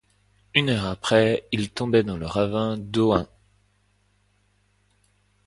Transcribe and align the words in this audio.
Une 0.55 0.69
heure 0.71 0.85
après, 0.87 1.47
il 1.51 1.69
tombait 1.69 2.01
dans 2.01 2.17
le 2.17 2.25
ravin 2.25 2.75
d’Ohain. 2.75 3.27